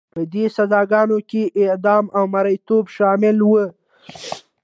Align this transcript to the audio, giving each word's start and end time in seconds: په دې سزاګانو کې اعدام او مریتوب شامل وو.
په 0.13 0.21
دې 0.33 0.45
سزاګانو 0.55 1.17
کې 1.29 1.43
اعدام 1.63 2.05
او 2.17 2.23
مریتوب 2.35 2.83
شامل 2.95 3.37
وو. 3.49 3.65